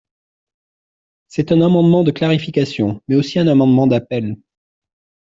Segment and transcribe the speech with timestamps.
[1.27, 4.35] C’est un amendement de clarification, mais aussi un amendement d’appel.